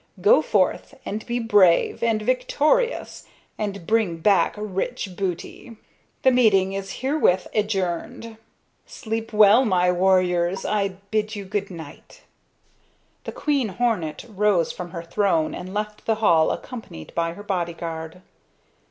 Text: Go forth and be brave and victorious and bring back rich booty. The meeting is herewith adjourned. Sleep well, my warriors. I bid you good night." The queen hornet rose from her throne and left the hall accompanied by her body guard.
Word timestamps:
Go 0.19 0.41
forth 0.41 0.95
and 1.05 1.23
be 1.27 1.37
brave 1.37 2.01
and 2.01 2.23
victorious 2.23 3.27
and 3.55 3.85
bring 3.85 4.17
back 4.17 4.55
rich 4.57 5.09
booty. 5.15 5.77
The 6.23 6.31
meeting 6.31 6.73
is 6.73 6.89
herewith 7.05 7.45
adjourned. 7.53 8.37
Sleep 8.87 9.31
well, 9.31 9.63
my 9.63 9.91
warriors. 9.91 10.65
I 10.65 10.95
bid 11.11 11.35
you 11.35 11.45
good 11.45 11.69
night." 11.69 12.23
The 13.25 13.31
queen 13.31 13.67
hornet 13.67 14.25
rose 14.27 14.71
from 14.71 14.89
her 14.89 15.03
throne 15.03 15.53
and 15.53 15.71
left 15.71 16.07
the 16.07 16.15
hall 16.15 16.49
accompanied 16.49 17.13
by 17.13 17.33
her 17.33 17.43
body 17.43 17.73
guard. 17.73 18.23